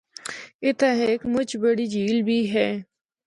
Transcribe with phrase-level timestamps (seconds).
[0.65, 2.69] اِتھا ہک مُچ بڑی جھیل بھی ہے۔